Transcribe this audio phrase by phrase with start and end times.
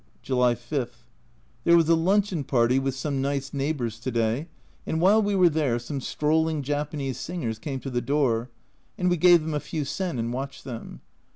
[0.23, 1.05] July 5.
[1.63, 4.47] There was a luncheon party with some nice neighbours to day,
[4.87, 8.49] and while we were there some strolling Japanese singers came to the door,
[8.97, 11.01] and we gave them a few sen and watched them.